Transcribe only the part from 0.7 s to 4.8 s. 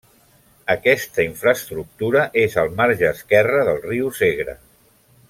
Aquesta infraestructura és al marge esquerre del riu Segre.